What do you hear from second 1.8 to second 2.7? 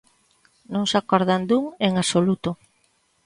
en absoluto.